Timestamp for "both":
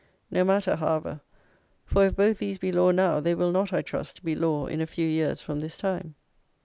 2.15-2.39